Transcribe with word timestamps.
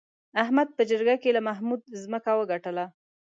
احمد 0.43 0.67
په 0.77 0.81
جرګه 0.89 1.15
کې 1.21 1.29
له 1.35 1.41
محمود 1.47 1.81
ځمکه 2.03 2.31
وګټله. 2.35 2.85